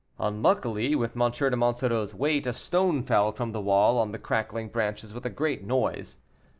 Unluckily, 0.17 0.95
with 0.95 1.15
M. 1.15 1.29
de 1.29 1.55
Monsoreau's 1.55 2.15
weight 2.15 2.47
a 2.47 2.53
stone 2.53 3.03
fell 3.03 3.31
from 3.31 3.51
the 3.51 3.61
wall 3.61 3.99
on 3.99 4.11
the 4.11 4.17
crackling 4.17 4.67
branches 4.67 5.13
with 5.13 5.27
a 5.27 5.29
great 5.29 5.63
noise. 5.63 6.17